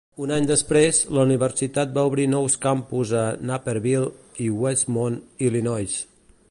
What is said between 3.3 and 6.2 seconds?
Naperville i Westmont, Illinois.